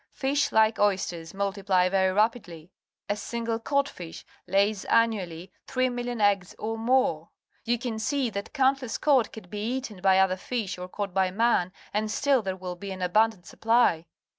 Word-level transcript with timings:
Fish, 0.13 0.51
like 0.51 0.79
oysters, 0.79 1.31
multiply 1.31 1.87
very 1.87 2.11
rapidly. 2.11 2.71
A 3.07 3.15
single 3.15 3.59
codfish 3.59 4.25
lays 4.47 4.83
annually 4.85 5.51
3,000,000 5.67 6.19
eggs 6.19 6.55
or 6.57 6.75
more. 6.75 7.29
You 7.65 7.77
can 7.77 7.99
see 7.99 8.31
that 8.31 8.51
countless 8.51 8.97
cod 8.97 9.29
may 9.35 9.41
be 9.41 9.59
eaten 9.77 10.01
bj^ 10.01 10.19
other 10.23 10.37
fish 10.37 10.79
or 10.79 10.87
caught 10.89 11.13
by 11.13 11.29
man, 11.29 11.71
and 11.93 12.09
still 12.09 12.41
there 12.41 12.57
will 12.57 12.75
be 12.75 12.89
an 12.89 13.03
abundant 13.03 13.45
supply. 13.45 14.07